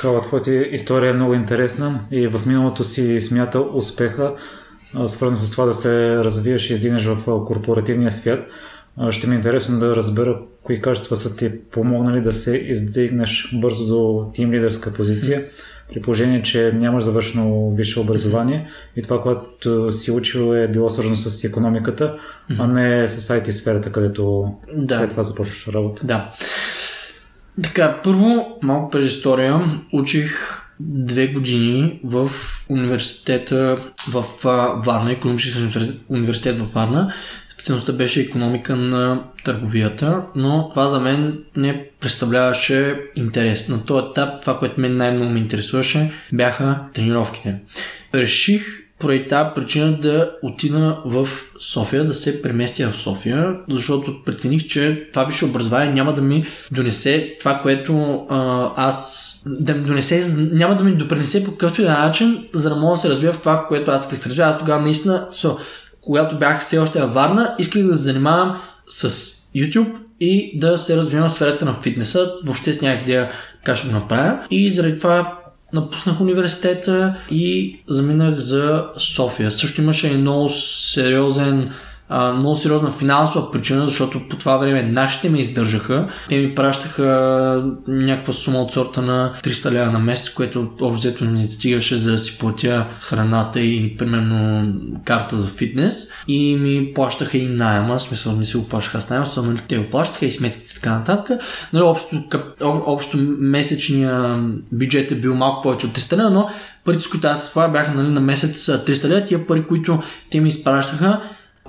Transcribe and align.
Кала, 0.00 0.22
твоята 0.22 0.54
история 0.54 1.10
е 1.10 1.12
много 1.12 1.34
интересна 1.34 2.00
и 2.10 2.28
в 2.28 2.46
миналото 2.46 2.84
си 2.84 3.20
смята 3.20 3.60
успеха, 3.60 4.34
свързан 5.06 5.36
с 5.36 5.50
това 5.50 5.64
да 5.64 5.74
се 5.74 6.16
развиеш 6.16 6.70
и 6.70 6.72
издигнеш 6.72 7.04
в 7.04 7.44
корпоративния 7.46 8.12
свят. 8.12 8.46
Ще 9.10 9.26
ми 9.26 9.34
е 9.34 9.36
интересно 9.36 9.78
да 9.78 9.96
разбера 9.96 10.38
кои 10.62 10.80
качества 10.80 11.16
са 11.16 11.36
ти 11.36 11.60
помогнали 11.70 12.20
да 12.20 12.32
се 12.32 12.56
издигнеш 12.56 13.54
бързо 13.60 13.86
до 13.86 14.30
тим 14.34 14.52
лидерска 14.52 14.92
позиция, 14.92 15.44
при 15.92 16.02
положение, 16.02 16.42
че 16.42 16.72
нямаш 16.72 17.04
завършено 17.04 17.70
висше 17.70 18.00
образование 18.00 18.68
и 18.96 19.02
това, 19.02 19.20
което 19.20 19.92
си 19.92 20.10
учил 20.10 20.54
е 20.54 20.68
било 20.68 20.90
свързано 20.90 21.16
с 21.16 21.44
економиката, 21.44 22.18
а 22.58 22.66
не 22.66 23.08
с 23.08 23.28
IT 23.28 23.50
сферата, 23.50 23.92
където 23.92 24.54
да. 24.74 24.98
след 24.98 25.10
това 25.10 25.22
започваш 25.22 25.68
работа. 25.68 26.06
Да. 26.06 26.34
Така, 27.62 28.00
първо, 28.04 28.58
малко 28.62 28.90
предистория. 28.90 29.60
Учих 29.92 30.58
две 30.80 31.26
години 31.26 32.00
в 32.04 32.30
университета 32.68 33.78
в 34.08 34.24
Варна, 34.84 35.12
економически 35.12 35.58
университет 36.08 36.58
в 36.58 36.74
Варна. 36.74 37.12
Специалността 37.52 37.92
беше 37.92 38.20
економика 38.20 38.76
на 38.76 39.22
търговията, 39.44 40.22
но 40.36 40.68
това 40.68 40.88
за 40.88 41.00
мен 41.00 41.38
не 41.56 41.86
представляваше 42.00 43.00
интерес. 43.16 43.68
На 43.68 43.84
този 43.84 44.06
етап 44.10 44.40
това, 44.40 44.58
което 44.58 44.80
мен 44.80 44.96
най-много 44.96 45.32
ме 45.32 45.38
интересуваше, 45.38 46.12
бяха 46.32 46.80
тренировките. 46.94 47.54
Реших 48.14 48.81
поради 49.02 49.28
тази 49.28 49.50
причина 49.54 49.92
да 49.92 50.30
отида 50.42 50.98
в 51.04 51.28
София, 51.60 52.04
да 52.04 52.14
се 52.14 52.42
преместя 52.42 52.88
в 52.88 52.96
София, 52.96 53.56
защото 53.70 54.24
прецених, 54.24 54.66
че 54.66 55.08
това 55.12 55.24
висше 55.24 55.44
образование 55.44 55.92
няма 55.92 56.14
да 56.14 56.22
ми 56.22 56.46
донесе 56.70 57.36
това, 57.40 57.60
което 57.62 58.26
а, 58.30 58.70
аз 58.76 59.42
да 59.46 59.74
ми 59.74 59.84
донесе, 59.84 60.48
няма 60.52 60.76
да 60.76 60.84
ми 60.84 60.94
допринесе 60.94 61.44
по 61.44 61.50
какъвто 61.50 61.82
и 61.82 61.84
начин, 61.84 62.44
за 62.54 62.68
да 62.68 62.76
мога 62.76 62.94
да 62.94 63.00
се 63.00 63.08
развия 63.08 63.32
в 63.32 63.38
това, 63.38 63.56
в 63.56 63.68
което 63.68 63.90
аз 63.90 64.02
исках 64.02 64.18
да 64.18 64.22
се 64.22 64.28
развия. 64.28 64.46
Аз 64.46 64.58
тогава 64.58 64.82
наистина, 64.82 65.26
so, 65.30 65.56
когато 66.00 66.38
бях 66.38 66.60
все 66.60 66.78
още 66.78 67.00
във 67.00 67.14
Варна, 67.14 67.54
исках 67.58 67.82
да 67.82 67.96
се 67.96 68.02
занимавам 68.02 68.60
с 68.88 69.10
YouTube 69.56 69.92
и 70.20 70.58
да 70.58 70.78
се 70.78 70.96
развивам 70.96 71.28
в 71.28 71.32
сферата 71.32 71.64
на 71.64 71.74
фитнеса. 71.74 72.32
Въобще 72.44 72.72
с 72.72 72.80
някакъв 72.80 73.02
идея 73.02 73.30
как 73.64 73.76
ще 73.76 73.88
го 73.88 73.94
направя. 73.94 74.38
И 74.50 74.70
заради 74.70 74.98
това 74.98 75.41
напуснах 75.72 76.20
университета 76.20 77.16
и 77.30 77.76
заминах 77.86 78.38
за 78.38 78.84
София. 78.98 79.50
Също 79.50 79.80
имаше 79.80 80.08
и 80.08 80.16
много 80.16 80.48
сериозен 80.48 81.70
много 82.34 82.54
сериозна 82.54 82.90
финансова 82.90 83.52
причина, 83.52 83.86
защото 83.86 84.28
по 84.28 84.36
това 84.36 84.56
време 84.56 84.82
нашите 84.82 85.28
ме 85.30 85.40
издържаха. 85.40 86.08
Те 86.28 86.38
ми 86.38 86.54
пращаха 86.54 87.72
някаква 87.88 88.32
сума 88.32 88.58
от 88.58 88.72
сорта 88.72 89.02
на 89.02 89.32
300 89.42 89.70
лева 89.70 89.90
на 89.90 89.98
месец, 89.98 90.30
което 90.30 90.70
общо 90.80 90.90
взето 90.90 91.24
ми 91.24 91.44
стигаше 91.44 91.96
за 91.96 92.10
да 92.10 92.18
си 92.18 92.38
платя 92.38 92.86
храната 93.00 93.60
и 93.60 93.96
примерно 93.96 94.72
карта 95.04 95.36
за 95.36 95.48
фитнес. 95.48 96.08
И 96.28 96.56
ми 96.56 96.92
плащаха 96.94 97.38
и 97.38 97.48
найема, 97.48 98.00
смисъл 98.00 98.32
не 98.32 98.44
си 98.44 98.56
го 98.56 98.68
плащаха 98.68 99.00
с 99.02 99.10
найема, 99.10 99.26
само 99.26 99.46
нали, 99.46 99.60
те 99.68 99.78
го 99.78 99.90
плащаха 99.90 100.26
и 100.26 100.32
сметките 100.32 100.74
така 100.74 100.98
нататък. 100.98 101.40
Нали, 101.72 101.82
общо, 101.82 102.22
общо 102.60 103.16
месечния 103.38 104.40
бюджет 104.72 105.10
е 105.10 105.14
бил 105.14 105.34
малко 105.34 105.62
повече 105.62 105.86
от 105.86 105.92
300 105.92 106.16
лева, 106.16 106.30
но 106.30 106.48
парите, 106.84 107.02
с 107.02 107.08
които 107.08 107.26
аз 107.26 107.44
се 107.44 107.68
бяха 107.72 107.94
нали, 107.94 108.08
на 108.08 108.20
месец 108.20 108.66
300 108.66 109.08
лева. 109.08 109.24
Тия 109.24 109.46
пари, 109.46 109.64
които 109.68 110.02
те 110.30 110.40
ми 110.40 110.48
изпращаха, 110.48 111.20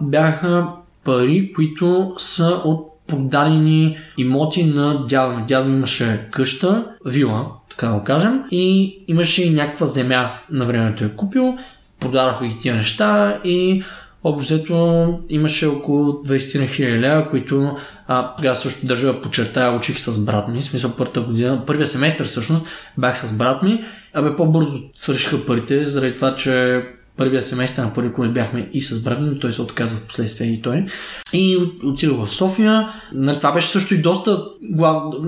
бяха 0.02 0.68
пари, 1.04 1.54
които 1.56 2.16
са 2.18 2.62
от 2.66 2.94
продадени 3.08 3.98
имоти 4.18 4.64
на 4.64 5.06
дядо 5.08 5.36
ми. 5.38 5.44
Дядо 5.48 5.70
ми 5.70 5.76
имаше 5.76 6.28
къща, 6.32 6.86
вила, 7.06 7.46
така 7.70 7.88
да 7.88 7.94
го 7.94 8.04
кажем, 8.04 8.44
и 8.52 8.98
имаше 9.08 9.44
и 9.44 9.54
някаква 9.54 9.86
земя 9.86 10.32
на 10.52 10.66
времето 10.66 11.04
е 11.04 11.10
купил, 11.10 11.58
продадоха 12.00 12.48
ги 12.48 12.58
тия 12.58 12.76
неща 12.76 13.40
и 13.44 13.84
общо 14.24 15.20
имаше 15.30 15.68
около 15.68 16.12
20 16.12 16.68
хиляди 16.68 17.00
лева, 17.00 17.30
които 17.30 17.78
а, 18.08 18.48
аз 18.48 18.62
също 18.62 18.88
държа 18.88 19.08
да 19.08 19.22
подчертая, 19.22 19.78
учих 19.78 20.00
с 20.00 20.26
брат 20.26 20.48
ми, 20.48 20.62
в 20.62 20.66
смисъл 20.66 20.92
първата 20.98 21.22
година, 21.22 21.64
първия 21.68 21.88
семестър 21.88 22.26
всъщност 22.26 22.68
бях 22.98 23.18
с 23.18 23.38
брат 23.38 23.64
ми, 23.64 23.84
абе 24.14 24.36
по-бързо 24.36 24.80
свършиха 24.94 25.46
парите, 25.46 25.88
заради 25.88 26.16
това, 26.16 26.36
че 26.36 26.84
първия 27.18 27.42
семестър 27.42 27.84
на 27.84 27.94
първи 27.94 28.14
колес 28.14 28.32
бяхме 28.32 28.70
и 28.74 28.82
с 28.82 29.04
брат 29.04 29.20
той 29.42 29.54
се 29.54 29.62
отказа 29.62 29.96
в 29.96 30.02
последствие 30.02 30.48
и 30.48 30.62
той. 30.62 30.86
И 31.34 31.58
отидох 31.84 32.26
в 32.26 32.32
София. 32.32 32.90
Нали, 33.14 33.38
това 33.38 33.52
беше 33.52 33.68
също 33.68 33.94
и 33.94 34.02
доста, 34.02 34.44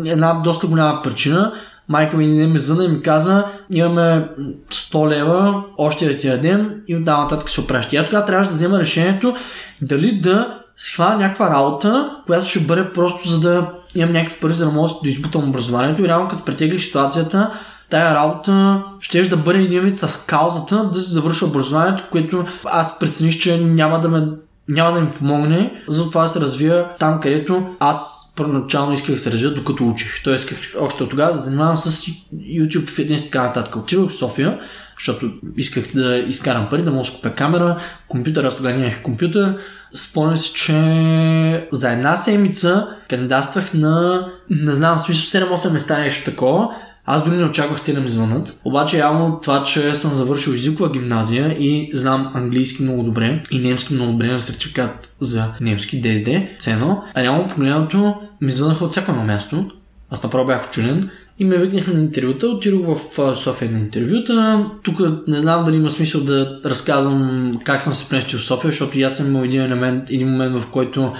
една 0.05 0.33
доста 0.43 0.67
голяма 0.67 1.01
причина. 1.03 1.53
Майка 1.89 2.17
ми 2.17 2.27
не 2.27 2.47
ми 2.47 2.59
звъна 2.59 2.85
и 2.85 2.87
ми 2.87 3.01
каза, 3.01 3.45
имаме 3.71 4.29
100 4.71 5.09
лева, 5.09 5.63
още 5.77 6.05
да 6.05 6.17
ти 6.17 6.27
дадем 6.27 6.71
и 6.87 6.95
оттам 6.95 7.21
нататък 7.21 7.49
се 7.49 7.61
опраща. 7.61 7.95
И 7.95 7.99
аз 7.99 8.05
тогава 8.05 8.25
трябваше 8.25 8.49
да 8.49 8.55
взема 8.55 8.79
решението 8.79 9.35
дали 9.81 10.19
да 10.21 10.61
схвана 10.77 11.17
някаква 11.17 11.49
работа, 11.49 12.09
която 12.25 12.47
ще 12.47 12.59
бъде 12.59 12.93
просто 12.93 13.29
за 13.29 13.39
да 13.39 13.71
имам 13.95 14.13
някакви 14.13 14.39
пари, 14.41 14.53
за 14.53 14.65
да 14.65 14.71
мога 14.71 14.89
да 15.03 15.09
избутам 15.09 15.49
образованието. 15.49 16.01
И 16.01 16.07
реално 16.07 16.29
като 16.29 16.45
претеглих 16.45 16.83
ситуацията, 16.83 17.53
тая 17.89 18.15
работа 18.15 18.83
ще 18.99 19.21
да 19.21 19.37
бъде 19.37 19.59
един 19.59 19.81
вид 19.81 19.97
с 19.97 20.25
каузата 20.25 20.89
да 20.93 21.01
се 21.01 21.11
завърши 21.11 21.45
образованието, 21.45 22.03
което 22.11 22.45
аз 22.65 22.99
прецених, 22.99 23.37
че 23.37 23.57
няма 23.57 23.99
да 23.99 24.09
ме 24.09 24.27
няма 24.67 24.91
да 24.91 25.01
ми 25.01 25.11
помогне 25.11 25.83
за 25.87 26.03
това 26.03 26.23
да 26.23 26.29
се 26.29 26.39
развия 26.39 26.87
там, 26.99 27.19
където 27.19 27.67
аз 27.79 28.33
първоначално 28.35 28.93
исках 28.93 29.15
да 29.15 29.21
се 29.21 29.31
развия, 29.31 29.53
докато 29.53 29.87
учих. 29.87 30.23
Тоест 30.23 30.51
исках 30.51 30.81
още 30.81 31.03
от 31.03 31.09
тогава 31.09 31.33
да 31.33 31.39
занимавам 31.39 31.77
с 31.77 32.05
YouTube, 32.33 32.89
фитнес 32.89 33.21
и 33.21 33.25
така 33.25 33.43
нататък. 33.43 33.75
Отидох 33.75 34.09
в 34.09 34.13
София, 34.13 34.59
защото 34.99 35.31
исках 35.57 35.83
да 35.95 36.17
изкарам 36.17 36.69
пари, 36.69 36.83
да 36.83 36.91
мога 36.91 37.05
да 37.05 37.11
купя 37.11 37.35
камера, 37.35 37.77
компютър, 38.07 38.43
аз 38.43 38.57
тогава 38.57 38.77
нямах 38.77 39.01
компютър. 39.01 39.57
Спомням 39.95 40.37
си, 40.37 40.53
че 40.53 41.67
за 41.71 41.91
една 41.91 42.15
седмица 42.15 42.87
кандидатствах 43.09 43.73
на, 43.73 44.27
не 44.49 44.71
знам, 44.71 44.99
смисъл 44.99 45.41
7-8 45.41 45.71
места 45.71 45.99
нещо 45.99 46.31
такова 46.31 46.69
аз 47.05 47.23
дори 47.23 47.37
не 47.37 47.45
очаквах 47.45 47.81
те 47.81 47.93
да 47.93 48.01
ми 48.01 48.09
звънат. 48.09 48.59
Обаче 48.65 48.97
явно 48.97 49.39
това, 49.43 49.63
че 49.63 49.95
съм 49.95 50.11
завършил 50.11 50.51
езикова 50.51 50.91
гимназия 50.91 51.55
и 51.59 51.89
знам 51.93 52.31
английски 52.33 52.83
много 52.83 53.03
добре 53.03 53.43
и 53.51 53.59
немски 53.59 53.93
много 53.93 54.11
добре 54.11 54.27
на 54.27 54.39
сертификат 54.39 55.13
за 55.19 55.45
немски 55.61 56.01
DSD, 56.01 56.59
цено, 56.59 57.03
а 57.13 57.23
реално 57.23 57.47
погледнато 57.47 58.15
ми 58.41 58.51
звънаха 58.51 58.85
от 58.85 58.91
всяко 58.91 59.11
едно 59.11 59.23
място. 59.23 59.71
Аз 60.09 60.23
направо 60.23 60.45
бях 60.47 60.71
чуден 60.71 61.09
и 61.39 61.45
ме 61.45 61.57
викнаха 61.57 61.93
на 61.93 61.99
интервюта. 61.99 62.47
Отидох 62.47 62.85
в 62.85 63.35
София 63.35 63.71
на 63.71 63.79
интервюта. 63.79 64.65
Тук 64.83 64.99
не 65.27 65.39
знам 65.39 65.65
дали 65.65 65.75
има 65.75 65.91
смисъл 65.91 66.21
да 66.21 66.59
разказвам 66.65 67.51
как 67.63 67.81
съм 67.81 67.95
се 67.95 68.09
преместил 68.09 68.39
в 68.39 68.45
София, 68.45 68.71
защото 68.71 68.99
аз 68.99 69.17
съм 69.17 69.27
имал 69.27 69.43
един 69.43 69.61
елемент, 69.61 70.09
един 70.09 70.29
момент, 70.29 70.55
в 70.55 70.67
който 70.71 71.13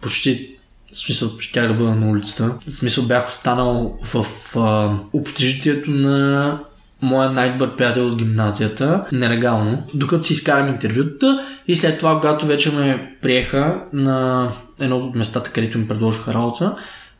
почти 0.00 0.50
в 0.94 0.98
смисъл, 0.98 1.30
щях 1.38 1.68
да 1.68 1.74
бъда 1.74 1.94
на 1.94 2.10
улицата. 2.10 2.54
В 2.66 2.70
смисъл 2.70 3.04
бях 3.04 3.28
останал 3.28 3.98
в 4.02 4.26
а, 4.56 4.96
общежитието 5.12 5.90
на 5.90 6.58
моя 7.02 7.30
най-добър 7.30 7.76
приятел 7.76 8.06
от 8.06 8.16
гимназията, 8.16 9.06
нелегално, 9.12 9.82
докато 9.94 10.24
си 10.24 10.32
изкарам 10.32 10.68
интервюта 10.68 11.44
и 11.68 11.76
след 11.76 11.98
това, 11.98 12.14
когато 12.14 12.46
вече 12.46 12.72
ме 12.72 13.16
приеха 13.22 13.82
на 13.92 14.48
едно 14.80 14.96
от 14.96 15.14
местата, 15.14 15.50
където 15.50 15.78
ми 15.78 15.88
предложиха 15.88 16.34
работа, 16.34 16.74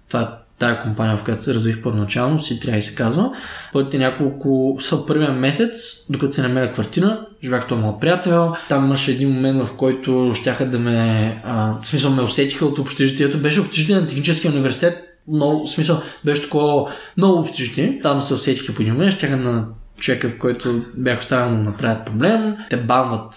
това 0.08 0.22
е 0.22 0.26
тая 0.58 0.82
компания, 0.82 1.16
в 1.16 1.24
която 1.24 1.42
се 1.42 1.54
развих 1.54 1.82
първоначално, 1.82 2.40
си 2.40 2.60
трябва 2.60 2.78
и 2.78 2.82
се 2.82 2.94
казва. 2.94 3.30
Първите 3.72 3.98
няколко, 3.98 4.78
са 4.80 5.06
първия 5.06 5.32
месец, 5.32 5.70
докато 6.10 6.32
се 6.32 6.42
намеря 6.42 6.72
квартира, 6.72 7.26
живях 7.44 7.68
това 7.68 7.80
моят 7.80 8.00
приятел. 8.00 8.54
Там 8.68 8.84
имаше 8.84 9.10
един 9.10 9.30
момент, 9.30 9.62
в 9.62 9.76
който 9.76 10.32
щяха 10.34 10.66
да 10.66 10.78
ме, 10.78 11.40
а, 11.44 11.74
в 11.82 11.88
смисъл 11.88 12.10
ме 12.10 12.22
усетиха 12.22 12.66
от 12.66 12.78
общежитието. 12.78 13.38
Беше 13.38 13.60
общежитие 13.60 13.96
на 13.96 14.06
техническия 14.06 14.50
университет, 14.50 14.98
много, 15.28 15.66
в 15.66 15.70
смисъл, 15.70 16.02
беше 16.24 16.42
такова 16.42 16.92
много 17.16 17.40
общежитие. 17.40 18.00
Там 18.02 18.22
се 18.22 18.34
усетиха 18.34 18.74
по 18.74 18.82
един 18.82 18.94
момент, 18.94 19.14
щяха 19.14 19.36
на 19.36 19.66
човека, 20.04 20.28
в 20.28 20.38
който 20.38 20.82
бях 20.94 21.20
оставил 21.20 21.56
да 21.56 21.62
направят 21.62 22.04
проблем, 22.06 22.56
те 22.70 22.76
банват, 22.76 23.34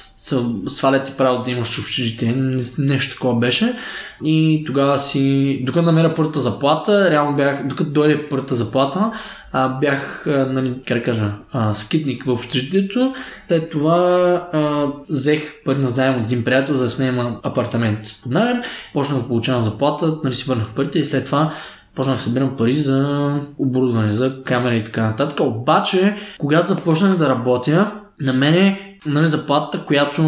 свалят 0.67 1.05
ти 1.05 1.11
право 1.17 1.43
да 1.43 1.51
имаш 1.51 1.79
общежитие, 1.79 2.35
нещо 2.77 3.15
такова 3.15 3.39
беше. 3.39 3.73
И 4.23 4.63
тогава 4.67 4.99
си, 4.99 5.59
докато 5.65 5.85
намеря 5.85 6.15
първата 6.15 6.39
заплата, 6.39 7.11
реално 7.11 7.37
бях, 7.37 7.67
докато 7.67 7.89
дойде 7.89 8.29
първата 8.29 8.55
заплата, 8.55 9.11
а, 9.51 9.69
бях, 9.69 10.27
а, 10.27 10.45
нали, 10.51 10.73
как 10.87 11.05
кажа, 11.05 11.31
а, 11.51 11.73
скитник 11.73 12.23
в 12.23 12.29
общежитието. 12.29 13.13
След 13.47 13.69
това 13.69 13.97
а, 14.53 14.85
взех 15.09 15.63
пари 15.65 15.77
на 15.77 15.89
заем 15.89 16.15
от 16.15 16.25
един 16.25 16.43
приятел, 16.43 16.75
за 16.75 16.83
да 16.83 16.91
снимам 16.91 17.37
апартамент 17.43 17.99
под 18.23 18.31
найем. 18.31 18.57
Почнах 18.93 19.21
да 19.21 19.27
получавам 19.27 19.63
заплата, 19.63 20.17
нали 20.23 20.35
си 20.35 20.49
върнах 20.49 20.67
парите 20.75 20.99
и 20.99 21.05
след 21.05 21.25
това 21.25 21.53
почнах 21.97 22.15
да 22.15 22.21
събирам 22.21 22.57
пари 22.57 22.73
за 22.73 23.39
оборудване, 23.57 24.13
за 24.13 24.43
камера 24.43 24.75
и 24.75 24.83
така 24.83 25.03
нататък. 25.03 25.39
Обаче, 25.39 26.17
когато 26.37 26.67
започнах 26.67 27.17
да 27.17 27.29
работя, 27.29 27.91
на 28.21 28.33
мене 28.33 28.95
нали, 29.05 29.27
заплатата, 29.27 29.85
която 29.85 30.21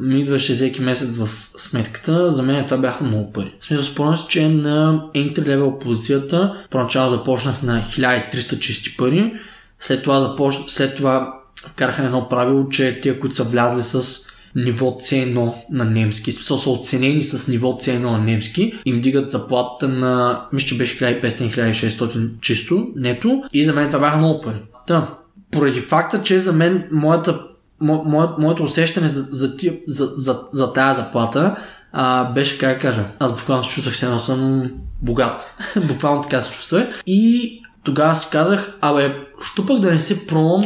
ми 0.00 0.20
идваше 0.20 0.54
всеки 0.54 0.80
месец 0.80 1.16
в 1.16 1.28
сметката, 1.56 2.30
за 2.30 2.42
мен 2.42 2.64
това 2.64 2.76
бяха 2.76 3.04
много 3.04 3.32
пари. 3.32 3.54
В 3.60 3.66
смисъл, 3.66 3.86
спомням 3.86 4.18
че 4.28 4.48
на 4.48 5.04
entry 5.14 5.38
level 5.38 5.78
позицията, 5.78 6.64
поначало 6.70 7.10
започнах 7.10 7.62
на 7.62 7.82
1300 7.82 8.58
чисти 8.58 8.96
пари, 8.96 9.32
след 9.80 10.02
това, 10.02 10.20
започ... 10.20 10.54
след 10.68 10.96
това 10.96 11.34
караха 11.76 12.04
едно 12.04 12.28
правило, 12.28 12.68
че 12.68 13.00
тия, 13.00 13.20
които 13.20 13.36
са 13.36 13.44
влязли 13.44 13.82
с 13.82 14.26
ниво 14.56 14.86
C1 14.86 15.52
на 15.70 15.84
немски, 15.84 16.32
смисъл 16.32 16.58
са 16.58 16.70
оценени 16.70 17.24
с 17.24 17.48
ниво 17.48 17.72
C1 17.72 17.98
на 17.98 18.18
немски, 18.18 18.74
им 18.84 19.00
дигат 19.00 19.30
заплатата 19.30 19.88
на, 19.88 20.42
мисля, 20.52 20.66
че 20.66 20.76
беше 20.76 20.98
1500-1600 20.98 22.40
чисто, 22.40 22.88
нето, 22.96 23.42
и 23.52 23.64
за 23.64 23.72
мен 23.72 23.86
това 23.86 23.98
бяха 23.98 24.16
много 24.16 24.40
пари. 24.40 24.62
Та, 24.86 25.08
поради 25.50 25.80
факта, 25.80 26.22
че 26.22 26.38
за 26.38 26.52
мен 26.52 26.88
моята, 26.92 27.40
мо, 27.80 28.02
мо, 28.06 28.28
моето 28.38 28.62
усещане 28.62 29.08
за, 29.08 29.22
за, 29.22 29.56
тия, 29.56 29.74
за, 29.86 30.12
за, 30.16 30.40
за 30.52 30.72
тази 30.72 31.00
заплата 31.00 31.56
а, 31.92 32.32
беше, 32.32 32.58
как 32.58 32.80
кажа, 32.80 33.06
аз 33.18 33.30
буквално 33.32 33.64
се 33.64 33.70
чувствах, 33.70 33.96
се 33.96 34.26
съм 34.26 34.70
богат. 35.02 35.56
буквално 35.88 36.22
така 36.22 36.42
се 36.42 36.52
чувствах. 36.52 37.02
И 37.06 37.60
тогава 37.82 38.16
си 38.16 38.28
казах, 38.32 38.72
абе, 38.80 39.14
що 39.44 39.66
пък 39.66 39.80
да 39.80 39.90
не 39.90 40.00
се 40.00 40.26
пробвам 40.26 40.64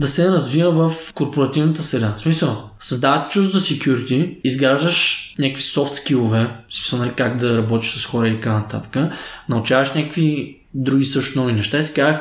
да 0.00 0.08
се 0.08 0.28
развива 0.28 0.90
в 0.90 1.12
корпоративната 1.12 1.82
среда. 1.82 2.14
В 2.16 2.20
смисъл, 2.20 2.70
създаваш 2.80 3.32
чуждо 3.32 3.50
за 3.50 3.60
security, 3.60 4.40
изграждаш 4.44 5.34
някакви 5.38 5.62
софт 5.62 5.94
скилове, 5.94 6.46
в 6.68 6.74
смисъл 6.74 6.98
нали, 6.98 7.12
как 7.16 7.36
да 7.36 7.58
работиш 7.58 7.90
с 7.90 8.06
хора 8.06 8.28
и 8.28 8.34
така 8.34 8.54
нататък, 8.54 9.12
научаваш 9.48 9.92
някакви 9.92 10.58
други 10.74 11.04
също 11.04 11.40
нови 11.40 11.52
неща 11.52 11.78
и 11.78 11.84
си 11.84 11.94
казах, 11.94 12.20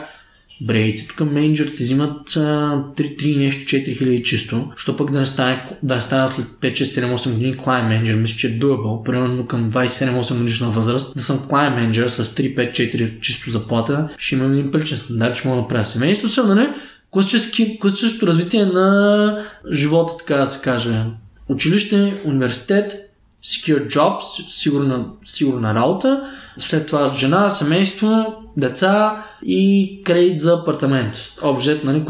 Брейте, 0.61 1.07
тук 1.07 1.19
менеджерите 1.31 1.83
взимат 1.83 2.29
3-3 2.29 3.37
нещо 3.37 3.61
4000 3.61 4.23
чисто, 4.23 4.71
що 4.75 4.97
пък 4.97 5.11
да 5.11 5.19
не 5.19 5.25
стане, 5.25 5.65
да 5.83 5.95
не 5.95 6.01
стане 6.01 6.29
след 6.29 6.45
5, 6.45 6.73
6, 6.73 6.83
7, 6.83 7.15
8 7.15 7.31
години 7.31 7.57
клайн 7.57 7.87
менеджер, 7.87 8.15
мисля, 8.15 8.37
че 8.37 8.47
е 8.47 8.59
doable, 8.59 9.03
примерно 9.03 9.47
към 9.47 9.71
27-8 9.71 10.37
годишна 10.37 10.69
възраст, 10.69 11.15
да 11.15 11.23
съм 11.23 11.47
клайн 11.49 11.73
менеджер 11.73 12.07
с 12.07 12.25
3, 12.25 12.55
5, 12.55 12.71
4 12.71 13.19
чисто 13.19 13.51
заплата, 13.51 14.09
ще 14.17 14.35
имам 14.35 14.53
един 14.53 14.71
приличен 14.71 14.97
стандарт, 14.97 15.35
че 15.35 15.47
мога 15.47 15.55
да 15.55 15.61
направя 15.61 15.85
семейство, 15.85 16.29
съм, 16.29 16.47
нали? 16.47 16.67
Класическото 17.13 18.27
развитие 18.27 18.65
на 18.65 19.45
живота, 19.71 20.17
така 20.17 20.35
да 20.35 20.47
се 20.47 20.61
каже. 20.61 21.03
Училище, 21.49 22.21
университет, 22.25 23.09
secure 23.43 23.87
job, 23.87 24.21
сигурна, 24.49 25.05
сигурна 25.25 25.75
работа, 25.75 26.29
след 26.57 26.87
това 26.87 27.13
жена, 27.17 27.49
семейство, 27.49 28.35
деца 28.57 29.25
и 29.45 30.01
кредит 30.05 30.39
за 30.39 30.53
апартамент. 30.53 31.17
Обжет, 31.43 31.83
нали, 31.83 32.05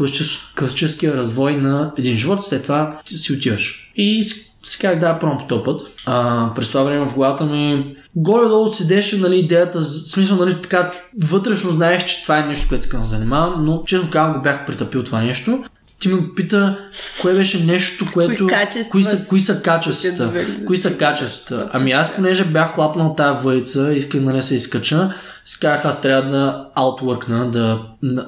класическия 0.56 1.16
развой 1.16 1.56
на 1.56 1.92
един 1.98 2.16
живот, 2.16 2.44
след 2.44 2.62
това 2.62 3.00
си 3.06 3.32
отиваш. 3.32 3.92
И 3.96 4.24
сега 4.64 4.94
да, 4.94 5.18
пробвам 5.18 5.38
по 5.38 5.46
този 5.46 5.64
път. 5.64 5.80
А, 6.06 6.48
през 6.54 6.68
това 6.68 6.82
време 6.82 7.06
в 7.06 7.14
главата 7.14 7.44
ми 7.44 7.96
горе-долу 8.16 8.72
седеше 8.72 9.18
нали, 9.18 9.36
идеята, 9.36 9.80
в 9.80 9.84
смисъл, 9.84 10.36
нали, 10.36 10.62
така, 10.62 10.90
вътрешно 11.22 11.70
знаех, 11.70 12.04
че 12.04 12.22
това 12.22 12.38
е 12.38 12.46
нещо, 12.46 12.68
което 12.68 12.84
искам 12.84 13.00
да 13.00 13.06
занимавам, 13.06 13.64
но 13.64 13.82
честно 13.86 14.10
казвам 14.10 14.32
го 14.32 14.42
бях 14.42 14.66
притъпил 14.66 15.02
това 15.02 15.20
нещо. 15.20 15.64
Ти 16.00 16.08
ме 16.08 16.34
пита, 16.36 16.78
кое 17.20 17.34
беше 17.34 17.64
нещо, 17.64 18.06
което... 18.14 18.46
Кои, 18.46 18.82
кои, 18.90 19.02
са, 19.02 19.28
кои 19.28 19.40
са 19.40 19.62
качествата? 19.62 20.46
Кои 20.66 20.78
са 20.78 20.96
качествата? 20.96 21.68
Ами 21.72 21.92
аз, 21.92 22.14
понеже 22.14 22.44
бях 22.44 22.74
хлапнал 22.74 23.14
тази 23.14 23.44
въйца, 23.44 23.92
исках 23.92 24.20
да 24.20 24.32
не 24.32 24.42
се 24.42 24.54
изкача, 24.54 25.14
си 25.44 25.60
казах, 25.60 25.84
аз 25.84 26.00
трябва 26.00 26.30
да 26.30 26.66
аутворкна, 26.74 27.50
да 27.50 27.80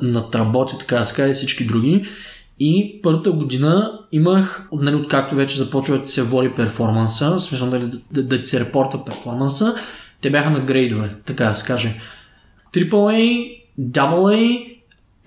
надработя 0.03 0.79
така 0.79 0.97
да 0.97 1.13
каже 1.13 1.33
всички 1.33 1.67
други. 1.67 2.07
И 2.61 3.01
първата 3.03 3.33
година 3.33 4.01
имах, 4.13 4.69
нали, 4.73 4.97
откакто 4.97 5.35
вече 5.35 5.59
започва 5.59 5.99
да 5.99 6.09
се 6.09 6.23
води 6.23 6.53
перформанса, 6.57 7.41
смисъл 7.41 7.67
нали, 7.67 7.87
да, 7.87 8.23
да, 8.23 8.39
да 8.39 8.45
се 8.45 8.61
репорта 8.61 9.05
перформанса, 9.05 9.75
те 10.21 10.31
бяха 10.31 10.51
на 10.51 10.61
грейдове, 10.61 11.15
така 11.25 11.45
да 11.45 11.55
се 11.55 11.67
каже. 11.67 12.01
AAA, 12.73 13.57
AA, 13.81 14.77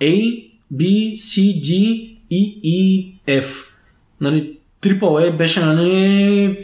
A, 0.00 0.44
B, 0.74 1.12
C, 1.12 1.60
D, 1.62 1.70
E, 2.32 2.62
E, 2.64 3.12
F. 3.26 3.46
Нали, 4.20 4.56
AAA 4.82 5.36
беше, 5.36 5.60
нали, 5.60 6.58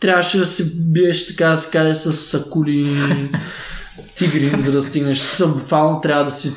трябваше 0.00 0.38
да 0.38 0.46
се 0.46 0.64
биеш, 0.76 1.26
така 1.26 1.48
да 1.48 1.56
се 1.56 1.70
каже, 1.70 1.94
с 1.94 2.34
акули 2.34 2.96
тигри, 4.16 4.52
за 4.58 4.72
да 4.72 4.82
стигнеш. 4.82 5.38
Буквално 5.38 6.00
трябва 6.00 6.24
да 6.24 6.30
си 6.30 6.52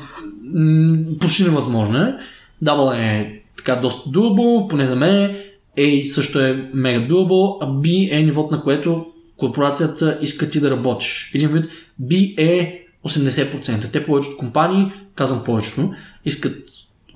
почти 1.20 1.44
невъзможно 1.44 1.98
е. 1.98 2.14
Double 2.64 2.98
е 2.98 3.42
така 3.56 3.76
доста 3.76 4.10
doable, 4.10 4.68
поне 4.68 4.86
за 4.86 4.96
мен. 4.96 5.36
A 5.78 6.06
също 6.06 6.40
е 6.40 6.70
мега 6.74 7.08
doable, 7.08 7.58
а 7.60 7.66
B 7.66 8.08
е 8.18 8.22
нивото 8.22 8.54
на 8.54 8.62
което 8.62 9.06
корпорацията 9.36 10.18
иска 10.22 10.50
ти 10.50 10.60
да 10.60 10.70
работиш. 10.70 11.30
Един 11.34 11.48
вид 11.48 11.66
B 12.02 12.34
е 12.38 12.86
80%. 13.06 13.92
Те 13.92 14.06
повечето 14.06 14.36
компании, 14.36 14.92
казвам 15.14 15.44
повечето, 15.44 15.94
искат 16.24 16.56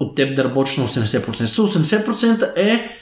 от 0.00 0.14
теб 0.14 0.36
да 0.36 0.44
работиш 0.44 0.76
на 0.76 0.88
80%. 0.88 1.44
С 1.44 1.56
80% 1.56 2.58
е 2.58 2.96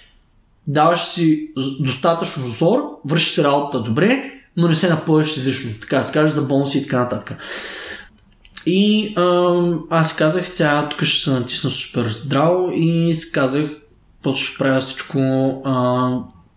даваш 0.66 1.04
си 1.04 1.50
достатъчно 1.80 2.46
зор, 2.46 2.80
вършиш 3.04 3.34
си 3.34 3.44
работата 3.44 3.84
добре, 3.84 4.32
но 4.56 4.68
не 4.68 4.74
се 4.74 4.88
напълваш 4.88 5.36
излишно. 5.36 5.70
Така 5.80 5.98
да 5.98 6.04
се 6.04 6.12
каже 6.12 6.32
за 6.32 6.42
бонуси 6.42 6.78
и 6.78 6.82
така 6.82 6.98
нататък. 6.98 7.36
И 8.66 9.12
а, 9.16 9.56
аз 9.90 10.16
казах, 10.16 10.48
сега 10.48 10.88
тук 10.88 11.04
ще 11.04 11.24
се 11.24 11.30
натисна 11.30 11.70
супер 11.70 12.08
здраво 12.08 12.70
и 12.74 13.14
си 13.14 13.32
казах, 13.32 13.70
после 14.22 14.44
ще 14.44 14.58
правя 14.58 14.80
всичко 14.80 15.18
а, 15.64 16.10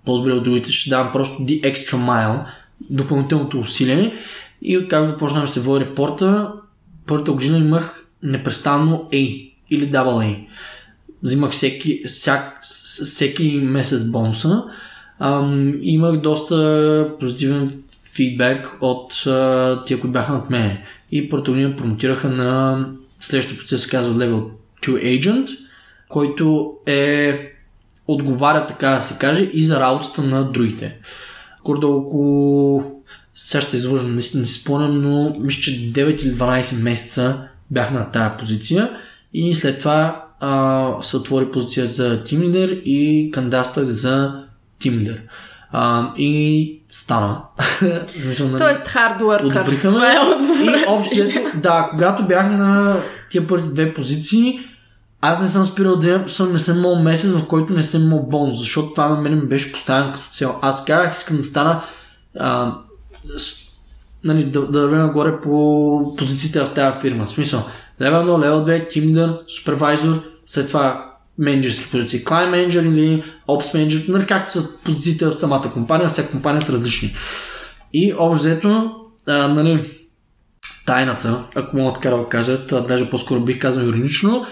по-добре 0.06 0.34
от 0.34 0.44
другите, 0.44 0.72
ще 0.72 0.90
давам 0.90 1.12
просто 1.14 1.44
the 1.44 1.62
extra 1.62 1.96
mile, 1.96 2.46
допълнителното 2.90 3.60
усилие. 3.60 4.14
И 4.62 4.88
как 4.88 5.06
започнах 5.06 5.42
да 5.42 5.48
се 5.48 5.60
води 5.60 5.86
репорта, 5.86 6.52
първата 7.08 7.32
година 7.32 7.58
имах 7.58 8.08
непрестанно 8.24 9.10
A 9.12 9.52
или 9.70 9.92
AA. 9.92 10.48
Взимах 11.24 11.52
всеки, 11.52 12.04
всяк, 12.08 12.60
всеки 13.06 13.60
месец 13.64 14.04
бонуса. 14.04 14.64
Ам, 15.20 15.80
имах 15.82 16.22
доста 16.22 17.16
позитивен 17.20 17.84
фидбек 18.14 18.78
от 18.82 19.28
а, 19.28 19.84
тия, 19.86 20.00
които 20.00 20.12
бяха 20.12 20.34
над 20.34 20.50
мене 20.50 20.84
и 21.12 21.30
година 21.30 21.76
промотираха 21.76 22.30
на 22.30 22.86
следващия 23.20 23.58
процес, 23.58 23.84
се 23.84 23.90
казва 23.90 24.16
Level 24.16 24.44
2 24.84 25.20
Agent, 25.20 25.50
който 26.10 26.74
е 26.86 27.38
отговаря, 28.08 28.68
така 28.68 28.90
да 28.90 29.02
се 29.02 29.18
каже, 29.18 29.50
и 29.54 29.66
за 29.66 29.80
работата 29.80 30.24
на 30.24 30.52
другите. 30.52 30.98
Гордо 31.64 31.94
около 31.94 32.84
сега 33.36 33.62
ще 33.62 33.76
излъжа, 33.76 34.08
не, 34.08 34.22
не 34.36 34.46
спомням, 34.46 35.02
но 35.02 35.36
мисля, 35.40 35.62
че 35.62 35.72
9 35.72 36.24
или 36.24 36.36
12 36.36 36.82
месеца 36.82 37.48
бях 37.72 37.92
на 37.92 38.12
тази 38.12 38.38
позиция 38.40 38.90
и 39.34 39.56
след 39.56 39.80
това 39.80 40.26
а, 40.40 40.94
се 41.02 41.18
отвори 41.18 41.52
позиция 41.52 41.88
за 41.88 42.24
Team 42.24 42.40
Leader 42.40 42.82
и 42.84 43.32
кандидатствах 43.32 43.88
за 43.88 44.44
Team 44.82 44.92
Leader. 44.92 45.20
А, 45.72 46.14
и 46.18 46.82
стана. 46.92 47.42
Нали, 47.82 48.58
Тоест 48.58 48.88
хардуъркър. 48.88 49.80
Това 49.80 50.14
е 50.14 50.20
отговор. 50.20 50.56
И 50.64 50.86
общо, 50.88 51.16
да, 51.56 51.90
когато 51.92 52.24
бях 52.24 52.50
на 52.50 52.96
тия 53.30 53.48
първи 53.48 53.70
две 53.70 53.94
позиции, 53.94 54.60
аз 55.22 55.42
не 55.42 55.48
съм 55.48 55.66
спирал 55.66 55.96
да 55.96 56.24
съм, 56.28 56.52
не 56.52 56.60
съм 56.60 56.78
имал 56.78 56.96
месец, 56.96 57.32
в 57.32 57.48
който 57.48 57.74
не 57.74 57.84
съм 57.84 58.04
имал 58.04 58.24
бонус, 58.24 58.60
защото 58.60 58.94
това 58.94 59.08
на 59.08 59.22
мен 59.22 59.36
ми 59.36 59.46
беше 59.46 59.72
поставен 59.72 60.14
като 60.14 60.30
цел. 60.34 60.60
Аз 60.62 60.86
казах, 60.86 61.18
искам 61.18 61.38
да 61.38 61.44
стана 61.44 61.82
а, 62.40 62.76
с, 63.38 63.56
нали, 64.24 64.46
да, 64.46 64.68
да 64.68 64.82
вървя 64.82 64.98
нагоре 64.98 65.42
по 65.42 66.16
позициите 66.18 66.62
в 66.62 66.74
тази 66.74 67.00
фирма. 67.00 67.26
В 67.26 67.30
смисъл, 67.30 67.64
level 68.02 68.24
1, 68.24 68.26
level 68.26 68.88
2, 68.88 68.90
team 68.90 69.14
leader, 69.14 69.40
супервайзор, 69.48 70.24
след 70.46 70.68
това 70.68 71.11
менеджерски 71.38 71.92
позиции. 71.92 72.24
Client 72.26 72.50
менеджер 72.50 72.84
или 72.84 73.24
Ops 73.50 73.74
менеджер, 73.74 74.06
нали, 74.08 74.26
както 74.26 74.54
са 74.54 74.68
позициите 74.84 75.26
в 75.26 75.34
самата 75.34 75.72
компания, 75.74 76.10
всяка 76.10 76.32
компания 76.32 76.62
са 76.62 76.74
различни. 76.74 77.16
И 77.94 78.14
общо 78.18 78.44
взето, 78.44 78.96
нали, 79.28 79.92
тайната, 80.86 81.44
ако 81.56 81.78
мога 81.78 81.94
така 81.94 82.10
да 82.10 82.18
го 82.18 82.30
кажа, 82.30 82.66
даже 82.88 83.10
по-скоро 83.10 83.46
бих 83.46 83.60
казал 83.60 83.84
иронично, 83.84 84.46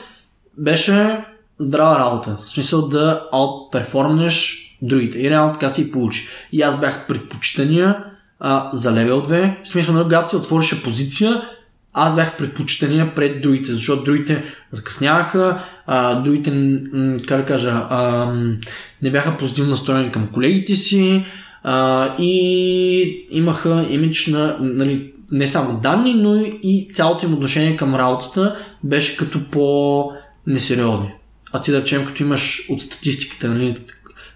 беше 0.58 1.26
здрава 1.60 2.00
работа. 2.00 2.38
В 2.46 2.50
смисъл 2.50 2.88
да 2.88 3.30
outperformнеш 3.34 4.66
другите. 4.82 5.20
И 5.20 5.30
реално 5.30 5.54
така 5.54 5.70
си 5.70 5.82
и 5.82 5.92
получи. 5.92 6.28
И 6.52 6.62
аз 6.62 6.80
бях 6.80 7.08
предпочитания 7.08 8.06
а, 8.40 8.70
за 8.74 8.94
левел 8.94 9.22
2. 9.22 9.64
В 9.64 9.68
смисъл, 9.68 9.94
нали, 9.94 10.04
когато 10.04 10.30
се 10.30 10.36
отворише 10.36 10.84
позиция, 10.84 11.50
аз 11.94 12.16
бях 12.16 12.38
предпочитания 12.38 13.16
пред 13.16 13.42
другите, 13.42 13.74
защото 13.74 14.04
другите 14.04 14.44
закъсняваха, 14.72 15.64
а, 15.86 16.16
другите, 16.16 16.82
как 17.28 17.40
да 17.40 17.46
кажа, 17.46 17.72
а, 17.90 18.34
не 19.02 19.12
бяха 19.12 19.38
позитивно 19.38 19.70
настроени 19.70 20.12
към 20.12 20.30
колегите 20.34 20.76
си 20.76 21.26
а, 21.64 22.16
и 22.20 23.28
имаха 23.32 23.88
имидж 23.90 24.28
на, 24.28 24.58
нали, 24.60 25.14
не 25.32 25.48
само 25.48 25.80
данни, 25.80 26.14
но 26.14 26.36
и 26.64 26.90
цялото 26.94 27.26
им 27.26 27.34
отношение 27.34 27.78
към 27.78 27.96
работата 27.96 28.56
беше 28.84 29.18
като 29.18 29.50
по-несериозни. 29.50 31.14
а 31.54 31.62
ти 31.62 31.72
да 31.72 31.82
речем, 31.82 32.06
като 32.06 32.24
имаш 32.24 32.66
от 32.70 32.82
статистиката, 32.82 33.48
нали, 33.48 33.78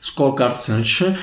скор 0.02 0.36
карта 0.36 0.62
се 0.62 0.72
наричаше, 0.72 1.18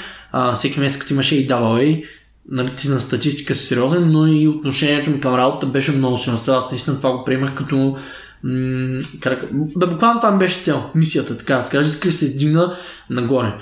всеки 0.55 0.81
месец 0.81 1.01
като 1.01 1.13
имаше 1.13 1.37
и 1.37 1.49
WA, 1.49 2.05
нали, 2.49 2.73
на 2.89 3.01
статистика 3.01 3.55
си 3.55 3.67
сериозен, 3.67 4.13
но 4.13 4.27
и 4.27 4.49
отношението 4.49 5.11
ми 5.11 5.21
към 5.21 5.35
работата 5.35 5.67
беше 5.67 5.93
много 5.93 6.17
силно. 6.17 6.39
Аз 6.49 6.71
наистина 6.71 6.97
това 6.97 7.13
го 7.13 7.25
приемах 7.25 7.55
като 7.55 7.97
м- 8.45 9.01
как, 9.21 9.45
бе, 9.53 9.87
буквално 9.87 10.21
там 10.21 10.39
беше 10.39 10.59
цел, 10.59 10.91
мисията, 10.95 11.39
така 11.39 11.57
да 11.57 11.63
се 11.63 11.71
каже, 11.71 11.89
иска 11.89 12.13
се 12.13 12.25
издигна 12.25 12.77
нагоре. 13.11 13.55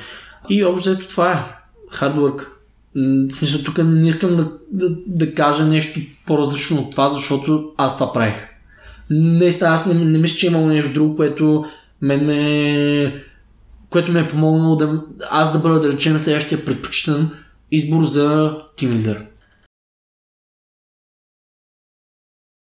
И 0.49 0.65
общо 0.65 1.09
това 1.09 1.33
е. 1.33 1.45
Hard 1.95 2.15
work. 2.17 2.45
Смисъл, 3.33 3.61
тук 3.65 3.79
не 3.79 4.09
искам 4.09 4.37
да, 4.37 4.51
да, 4.73 4.89
да 5.07 5.35
кажа 5.35 5.65
нещо 5.65 6.01
по-различно 6.27 6.81
от 6.81 6.91
това, 6.91 7.11
защото 7.11 7.73
аз 7.77 7.99
това 7.99 8.13
правих. 8.13 8.35
Наистина, 9.11 9.71
аз 9.71 9.87
не, 9.87 9.95
не 9.95 10.19
мисля, 10.19 10.37
че 10.37 10.47
е 10.47 10.51
имало 10.51 10.67
нещо 10.67 10.93
друго, 10.93 11.17
което 11.17 11.65
мен 12.03 12.27
ме 12.27 13.25
което 13.91 14.13
ме 14.13 14.21
е 14.21 14.29
помогнало 14.29 14.77
да 14.77 15.03
аз 15.31 15.53
да 15.53 15.59
бъда, 15.59 15.81
да 15.81 15.93
речем, 15.93 16.19
следващия 16.19 16.65
предпочитан 16.65 17.31
избор 17.71 18.07
за 18.07 18.67
тим 18.77 18.97
лидер. 18.97 19.29